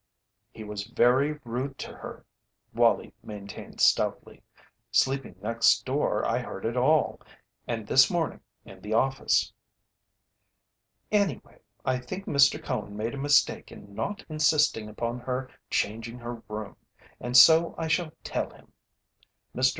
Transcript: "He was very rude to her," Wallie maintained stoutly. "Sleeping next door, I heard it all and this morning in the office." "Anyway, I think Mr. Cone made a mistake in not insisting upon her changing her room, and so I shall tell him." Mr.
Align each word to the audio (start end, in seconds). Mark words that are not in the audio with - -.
"He 0.51 0.63
was 0.63 0.87
very 0.87 1.33
rude 1.43 1.77
to 1.77 1.95
her," 1.95 2.25
Wallie 2.73 3.13
maintained 3.21 3.79
stoutly. 3.81 4.41
"Sleeping 4.89 5.35
next 5.43 5.85
door, 5.85 6.25
I 6.25 6.39
heard 6.39 6.65
it 6.65 6.75
all 6.75 7.21
and 7.67 7.85
this 7.85 8.09
morning 8.09 8.39
in 8.65 8.81
the 8.81 8.95
office." 8.95 9.53
"Anyway, 11.11 11.59
I 11.85 11.99
think 11.99 12.25
Mr. 12.25 12.59
Cone 12.59 12.97
made 12.97 13.13
a 13.13 13.17
mistake 13.19 13.71
in 13.71 13.93
not 13.93 14.25
insisting 14.27 14.89
upon 14.89 15.19
her 15.19 15.51
changing 15.69 16.17
her 16.17 16.41
room, 16.47 16.77
and 17.19 17.37
so 17.37 17.75
I 17.77 17.87
shall 17.87 18.11
tell 18.23 18.49
him." 18.49 18.71
Mr. 19.55 19.69